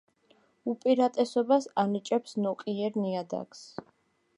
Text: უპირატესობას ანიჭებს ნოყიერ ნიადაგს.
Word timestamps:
უპირატესობას 0.73 1.69
ანიჭებს 1.85 2.37
ნოყიერ 2.49 3.01
ნიადაგს. 3.05 3.67